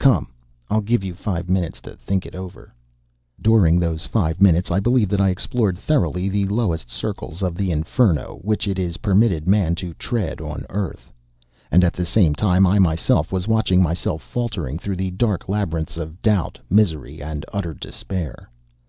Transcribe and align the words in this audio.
Come! 0.00 0.26
I'll 0.68 0.80
give 0.80 1.04
you 1.04 1.14
five 1.14 1.48
minutes 1.48 1.80
to 1.82 1.94
think 1.94 2.26
over 2.34 2.64
it." 2.64 2.70
During 3.40 3.78
those 3.78 4.06
five 4.08 4.42
minutes 4.42 4.72
I 4.72 4.80
believe 4.80 5.08
that 5.10 5.20
I 5.20 5.28
explored 5.28 5.78
thoroughly 5.78 6.28
the 6.28 6.48
lowest 6.48 6.90
circles 6.90 7.42
of 7.44 7.54
the 7.54 7.70
Inferno 7.70 8.40
which 8.42 8.66
it 8.66 8.76
is 8.76 8.96
permitted 8.96 9.46
man 9.46 9.76
to 9.76 9.94
tread 9.94 10.40
on 10.40 10.66
earth. 10.68 11.12
And 11.70 11.84
at 11.84 11.92
the 11.92 12.04
same 12.06 12.34
time 12.34 12.66
I 12.66 12.80
myself 12.80 13.30
was 13.30 13.46
watching 13.46 13.80
myself 13.84 14.20
faltering 14.20 14.80
through 14.80 14.96
the 14.96 15.12
dark 15.12 15.48
labyrinths 15.48 15.96
of 15.96 16.20
doubt, 16.22 16.58
misery, 16.68 17.22
and 17.22 17.46
utter 17.52 17.72
despair. 17.72 18.50